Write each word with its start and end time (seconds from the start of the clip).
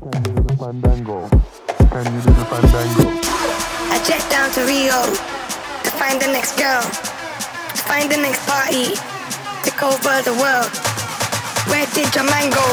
Can 0.00 0.24
you 0.24 0.32
do 0.32 0.42
the 0.42 0.56
fandango? 0.56 1.28
Can 1.28 2.04
you 2.08 2.20
do 2.24 2.32
the 2.32 2.46
fandango? 2.48 3.20
I 3.92 4.00
jet 4.08 4.24
down 4.32 4.48
to 4.56 4.64
Rio 4.64 4.96
to 5.04 5.90
find 6.00 6.16
the 6.16 6.32
next 6.32 6.56
girl, 6.56 6.80
to 6.80 7.82
find 7.84 8.10
the 8.10 8.16
next 8.16 8.40
party, 8.48 8.96
to 8.96 9.70
go 9.76 9.92
over 9.92 10.24
the 10.24 10.32
world. 10.40 10.72
Where 11.68 11.84
did 11.92 12.08
your 12.14 12.24
man 12.24 12.48
go? 12.48 12.64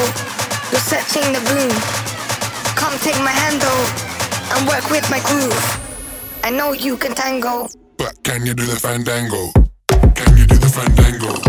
You're 0.72 0.80
searching 0.80 1.28
the 1.36 1.44
room. 1.52 1.68
Come 2.80 2.96
take 3.04 3.20
my 3.20 3.36
handle 3.36 3.82
and 4.56 4.66
work 4.66 4.88
with 4.88 5.04
my 5.10 5.20
groove. 5.28 5.60
I 6.44 6.48
know 6.48 6.72
you 6.72 6.96
can 6.96 7.14
tango. 7.14 7.68
But 7.98 8.22
can 8.24 8.46
you 8.46 8.54
do 8.54 8.64
the 8.64 8.76
fandango? 8.76 9.52
Can 10.16 10.34
you 10.34 10.46
do 10.46 10.56
the 10.56 10.72
fandango? 10.72 11.47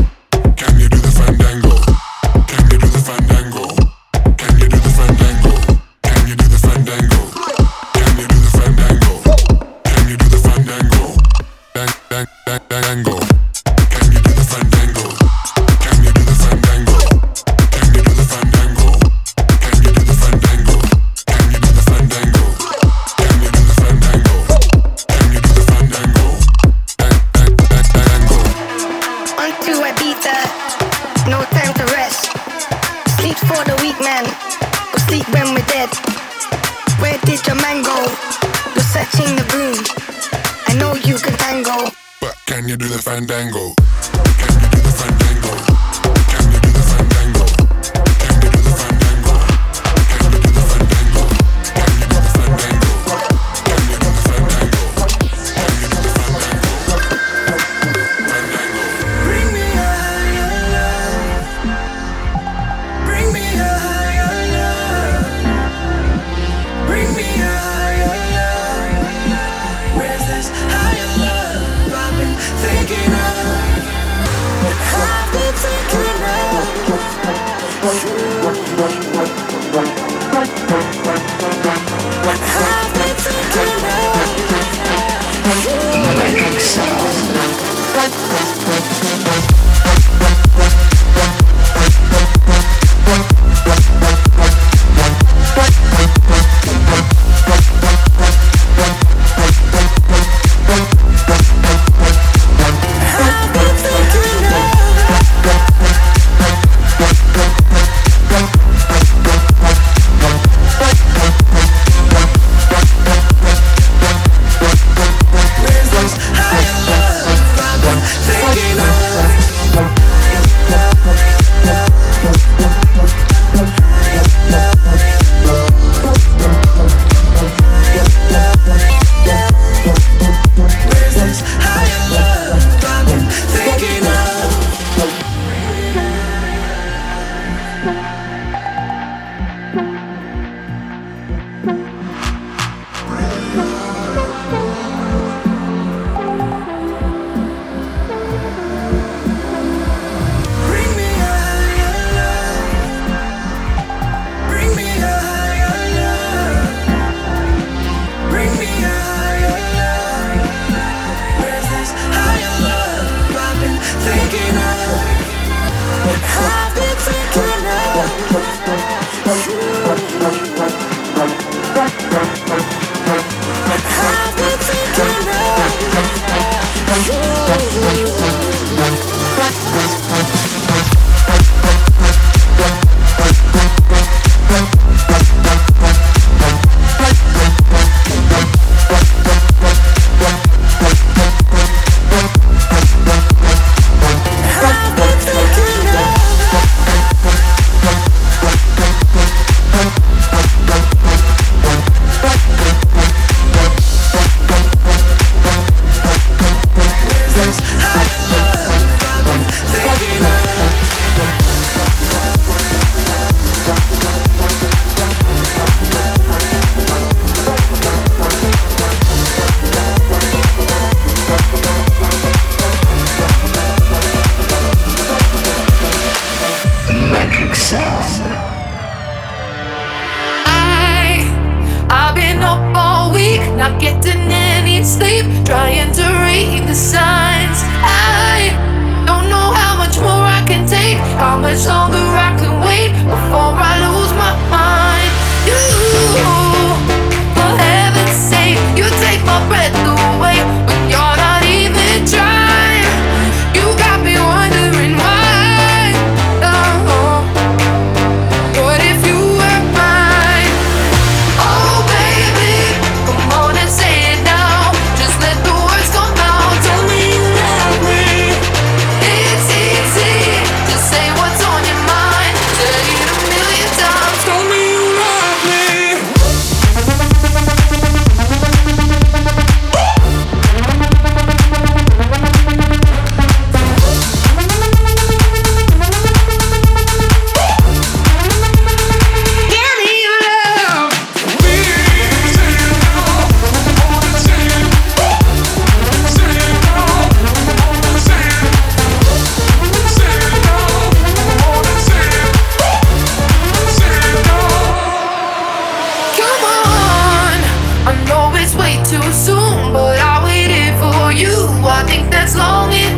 I 311.80 311.84
think 311.84 312.12
that's 312.12 312.36
long 312.36 312.74
enough. 312.74 312.89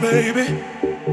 Baby. 0.00 0.62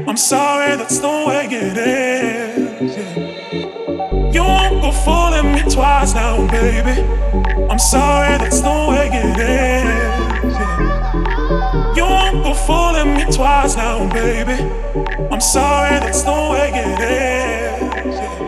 I'm 0.06 0.16
sorry, 0.16 0.76
that's 0.76 0.98
the 0.98 1.08
way 1.08 1.46
it 1.50 1.76
is. 1.76 2.96
Yeah. 2.96 4.32
You 4.32 4.42
won't 4.42 4.80
go 4.82 4.90
fooling 4.92 5.52
me 5.52 5.62
twice 5.70 6.14
now, 6.14 6.46
baby. 6.50 7.02
I'm 7.70 7.78
sorry, 7.78 8.38
that's 8.38 8.60
the 8.60 8.70
way 8.88 9.10
it 9.12 9.38
is. 9.38 10.52
Yeah. 10.54 11.94
You 11.96 12.04
won't 12.04 12.44
go 12.44 12.54
fooling 12.54 13.14
me 13.14 13.24
twice 13.30 13.76
now, 13.76 14.08
baby. 14.12 14.62
I'm 15.30 15.40
sorry, 15.40 16.00
that's 16.00 16.22
the 16.22 16.32
way 16.32 16.70
it 16.74 17.00
is. 17.00 18.14
Yeah. 18.16 18.47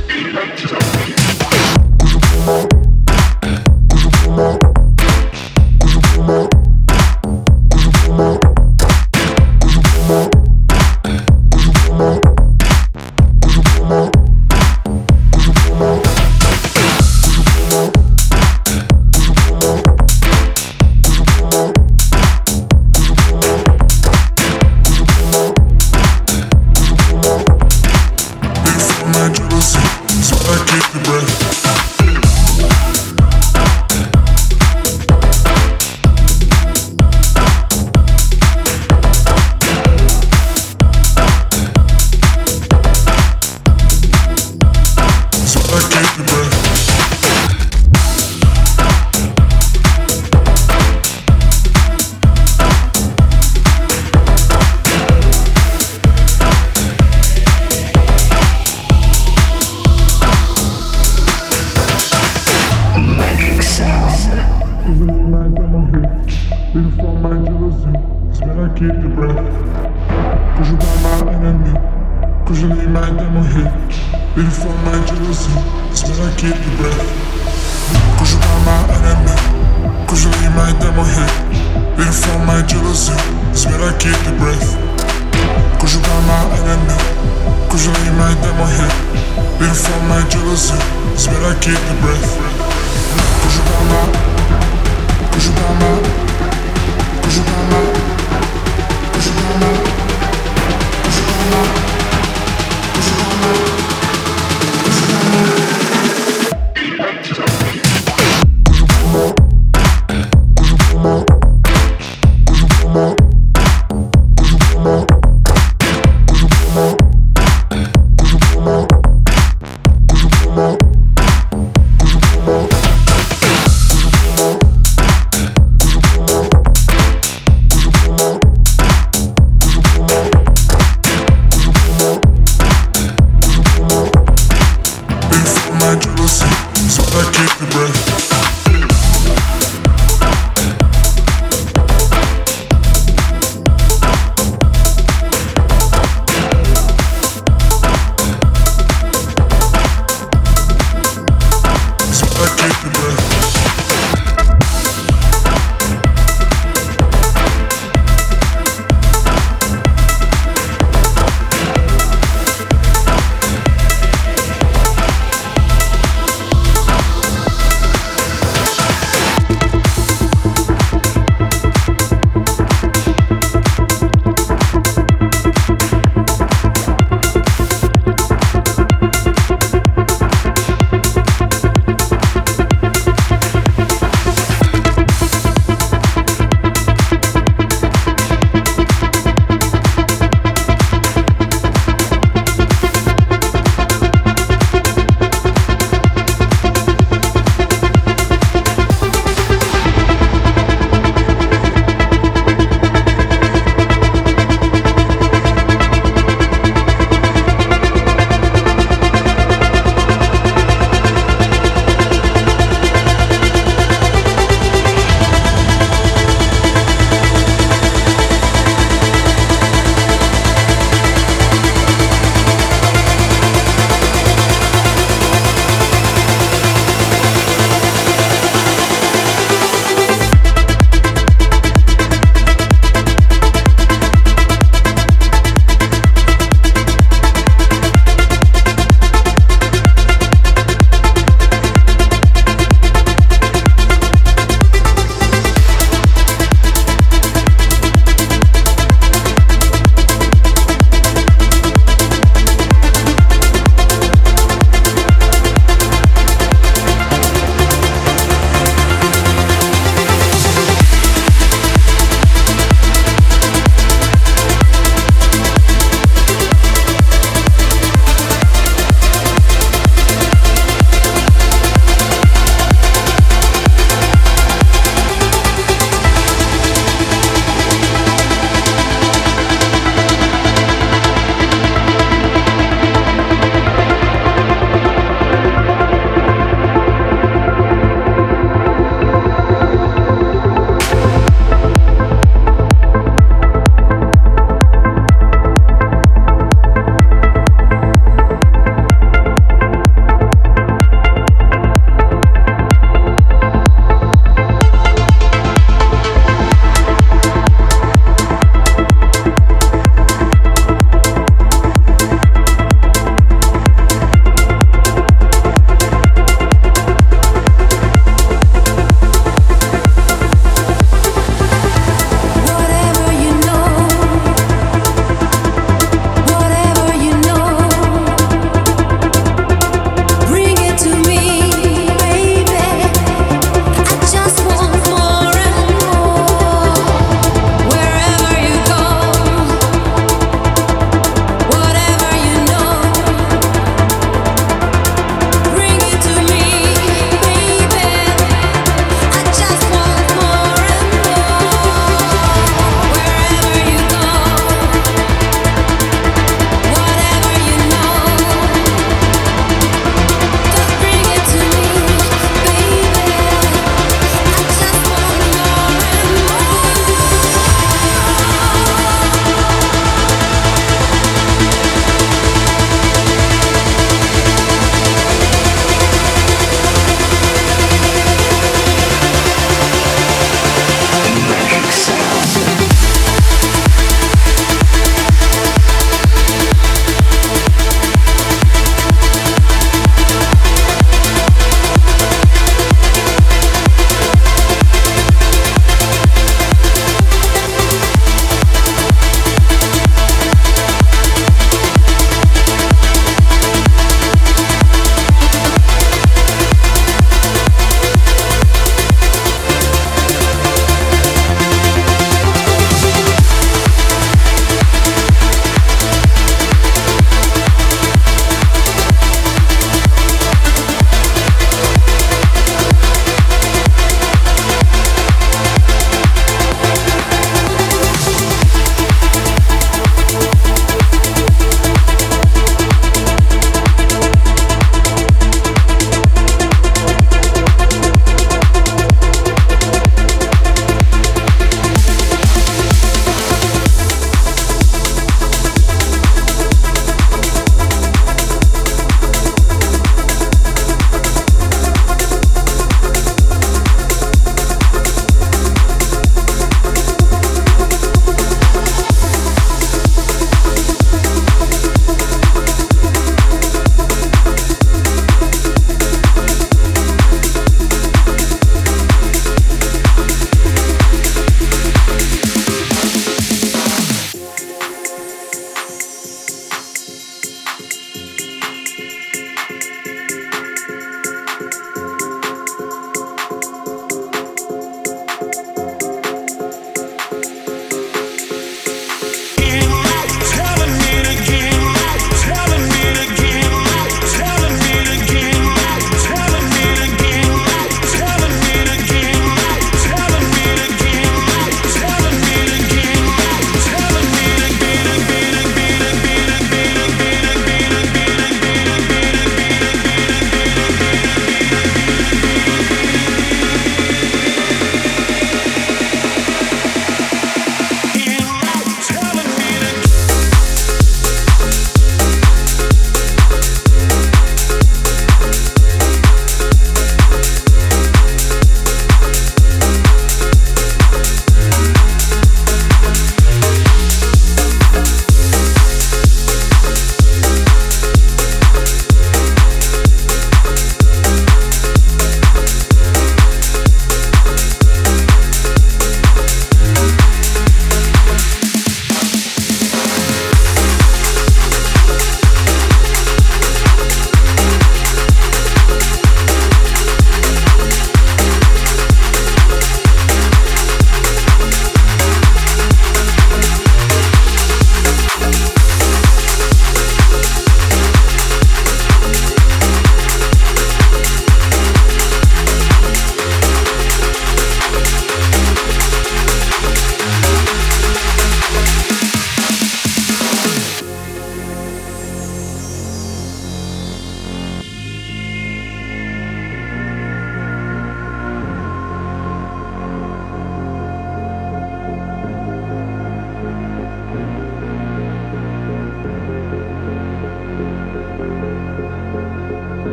I 137.13 137.23
take 137.33 137.59
the 137.59 137.65
breath. 137.71 138.40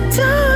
Way 0.00 0.10
that 0.10 0.49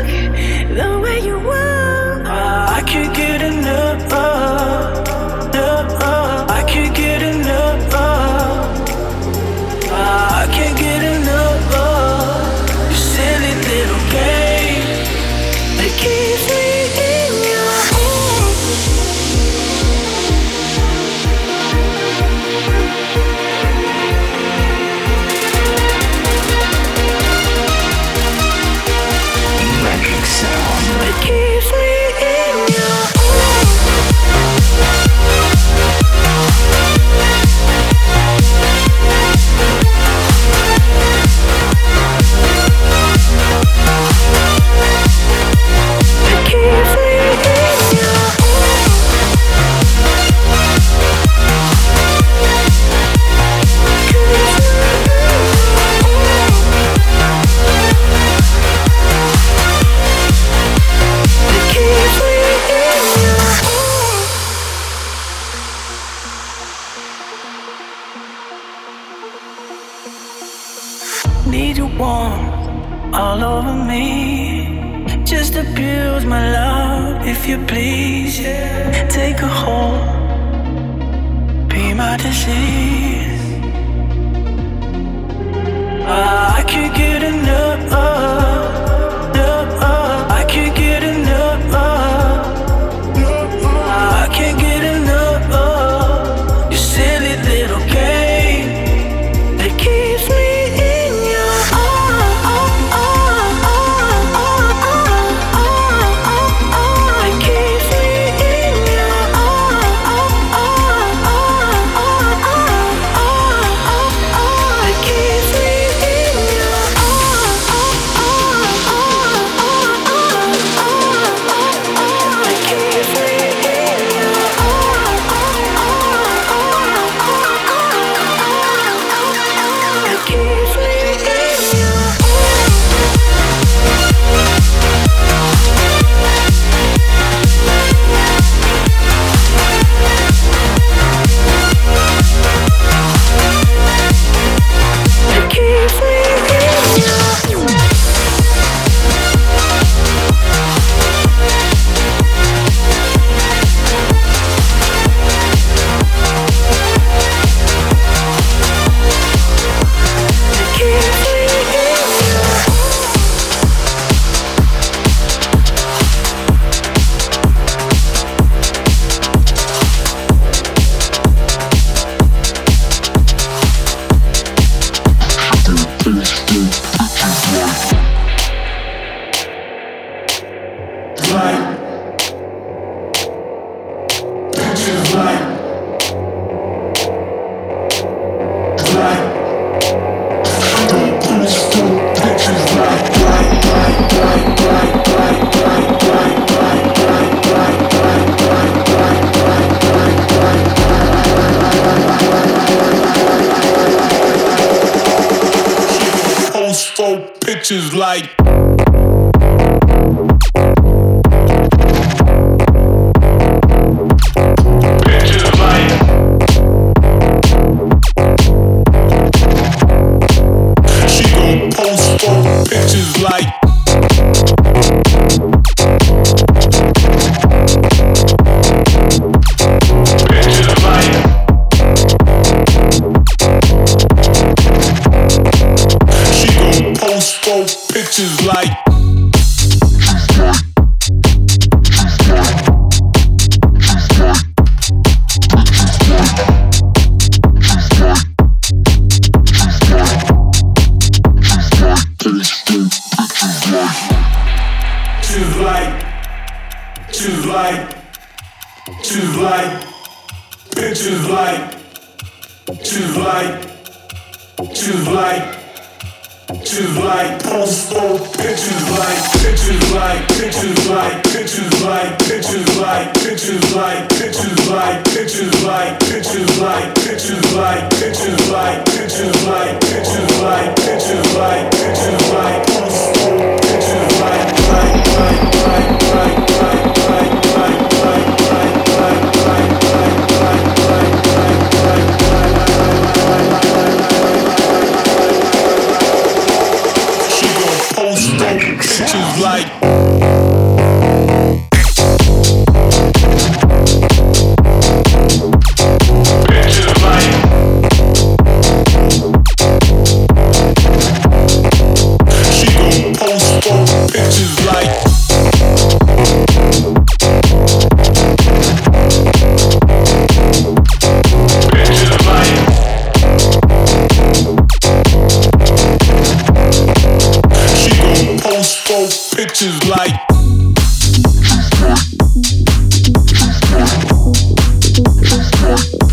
bitches 222.84 223.22
like 223.22 223.63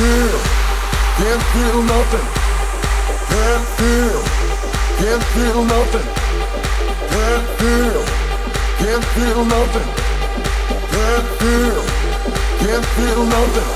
feel, 0.00 0.40
can't 1.20 1.44
feel 1.52 1.78
nothing. 1.82 2.26
Can't 3.30 3.66
feel, 3.76 4.20
can't 5.00 5.24
feel 5.34 5.60
nothing. 5.74 6.08
Can't 7.12 7.46
feel, 7.60 8.00
can't 8.80 9.06
feel 9.14 9.40
nothing. 9.44 9.88
Can't 10.94 11.28
feel, 11.40 11.80
can't 12.62 12.86
feel 12.96 13.22
nothing. 13.36 13.70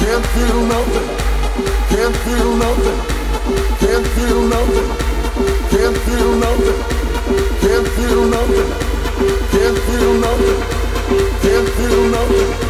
Can't 0.00 0.26
feel 0.34 0.60
nothing. 0.74 1.08
Can't 1.90 2.16
feel 2.24 2.50
nothing. 2.64 2.98
Can't 3.82 4.06
feel 4.14 4.40
nothing. 4.54 4.88
Can't 5.72 5.98
feel 6.06 6.32
nothing. 6.44 6.80
Can't 7.62 7.88
feel 7.96 8.22
nothing. 8.36 8.70
Can't 9.52 9.78
feel 9.86 10.12
nothing. 10.24 10.60
Can't 11.42 11.68
feel 11.76 12.04
nothing. 12.16 12.69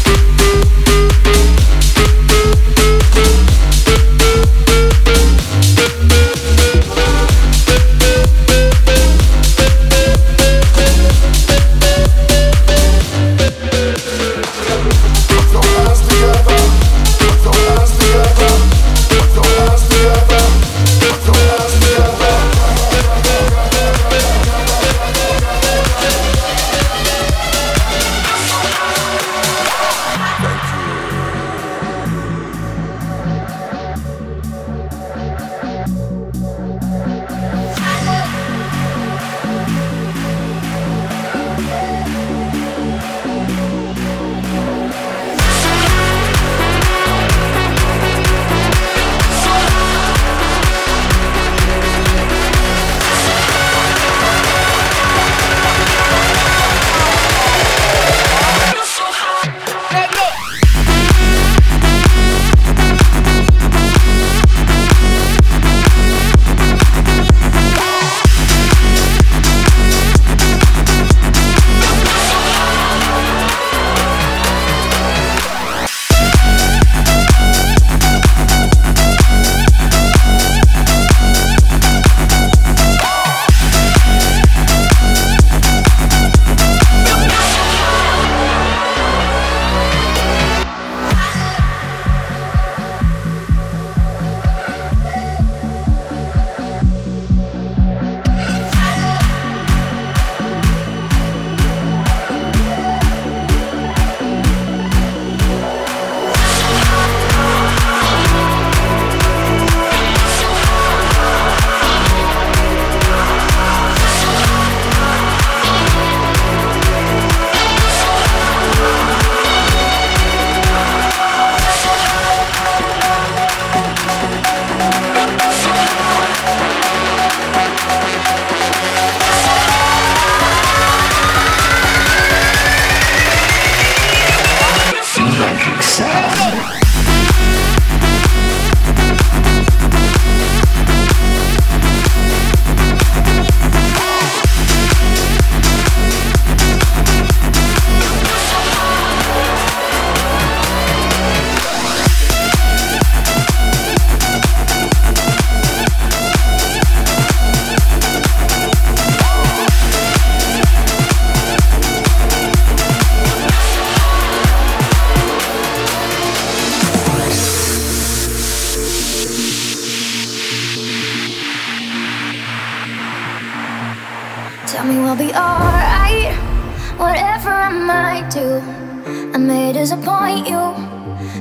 May 179.51 179.73
disappoint 179.73 180.47
you. 180.47 180.63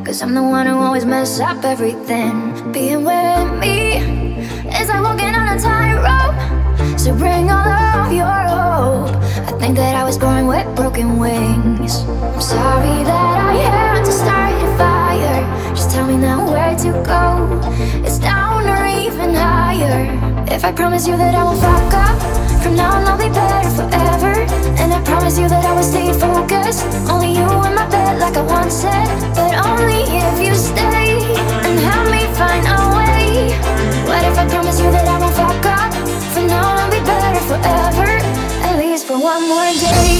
Cause 0.05 0.21
I'm 0.23 0.35
the 0.35 0.43
one 0.43 0.67
who 0.67 0.77
always 0.87 1.05
mess 1.05 1.39
up 1.39 1.63
everything. 1.65 2.35
Being 2.73 3.03
with 3.11 3.49
me 3.63 3.79
is 4.81 4.89
like 4.93 5.03
walking 5.09 5.35
on 5.41 5.47
a 5.55 5.59
tightrope. 5.69 6.39
So 6.99 7.09
bring 7.23 7.45
all 7.57 7.71
of 8.03 8.11
your 8.21 8.41
hope. 8.55 9.15
I 9.49 9.53
think 9.61 9.77
that 9.77 9.95
I 10.01 10.05
was 10.09 10.17
born 10.19 10.45
with 10.53 10.67
broken 10.75 11.09
wings. 11.25 11.93
I'm 12.35 12.43
sorry 12.57 12.99
that 13.11 13.37
I 13.51 13.55
had 13.71 14.01
to 14.09 14.13
start 14.23 14.55
a 14.67 14.69
fire. 14.81 15.43
Just 15.77 15.91
tell 15.93 16.07
me 16.11 16.17
now 16.17 16.39
where 16.53 16.75
to 16.85 16.91
go. 17.13 17.25
It's 18.07 18.19
down 18.19 18.63
or 18.75 18.85
even 19.07 19.31
higher. 19.35 19.99
If 20.57 20.65
I 20.65 20.73
promise 20.73 21.07
you 21.07 21.17
that 21.17 21.35
I 21.41 21.43
won't 21.45 21.61
fuck 21.61 21.93
up, 22.07 22.50
from 22.63 22.77
now 22.77 22.97
on, 22.97 23.05
I'll 23.07 23.17
be 23.19 23.29
better 23.29 23.71
forever. 23.71 24.33
And 24.81 24.93
I 24.93 25.01
promise 25.05 25.39
you 25.39 25.49
that 25.49 25.65
I 25.65 25.73
will 25.73 25.83
stay 25.83 26.13
focused. 26.13 26.85
Only 27.09 27.33
you 27.33 27.49
in 27.67 27.75
my 27.75 27.89
bed, 27.89 28.19
like 28.21 28.37
I 28.37 28.43
once 28.43 28.75
said. 28.75 29.09
But 29.35 29.55
only 29.67 30.03
if 30.05 30.37
you 30.45 30.55
stay 30.55 31.35
and 31.67 31.79
help 31.81 32.11
me 32.13 32.27
find 32.37 32.65
a 32.69 32.79
way. 32.97 33.57
What 34.09 34.23
if 34.25 34.37
I 34.37 34.47
promise 34.49 34.79
you 34.79 34.91
that 34.91 35.07
I 35.09 35.19
won't 35.19 35.35
fuck 35.35 35.67
up? 35.67 35.93
From 36.35 36.47
now 36.47 36.69
on, 36.69 36.79
I'll 36.79 36.91
be 36.91 37.01
better 37.01 37.41
forever. 37.49 38.21
At 38.69 38.77
least 38.79 39.07
for 39.07 39.19
one 39.19 39.49
more 39.49 39.73
day. 39.81 40.11